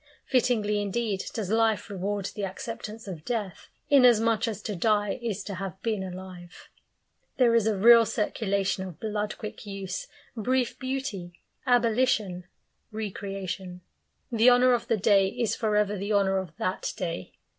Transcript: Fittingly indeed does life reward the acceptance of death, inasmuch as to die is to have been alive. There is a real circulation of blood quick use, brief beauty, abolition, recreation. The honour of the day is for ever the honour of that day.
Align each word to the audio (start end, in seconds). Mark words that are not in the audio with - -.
Fittingly 0.25 0.81
indeed 0.81 1.23
does 1.31 1.51
life 1.51 1.87
reward 1.87 2.25
the 2.33 2.43
acceptance 2.43 3.07
of 3.07 3.23
death, 3.23 3.69
inasmuch 3.87 4.47
as 4.47 4.63
to 4.63 4.75
die 4.75 5.19
is 5.21 5.43
to 5.43 5.53
have 5.53 5.79
been 5.83 6.01
alive. 6.01 6.69
There 7.37 7.53
is 7.53 7.67
a 7.67 7.77
real 7.77 8.07
circulation 8.07 8.83
of 8.83 8.99
blood 8.99 9.37
quick 9.37 9.63
use, 9.63 10.07
brief 10.35 10.79
beauty, 10.79 11.39
abolition, 11.67 12.45
recreation. 12.91 13.81
The 14.31 14.49
honour 14.49 14.73
of 14.73 14.87
the 14.87 14.97
day 14.97 15.27
is 15.27 15.55
for 15.55 15.75
ever 15.75 15.95
the 15.95 16.13
honour 16.13 16.39
of 16.39 16.57
that 16.57 16.93
day. 16.97 17.33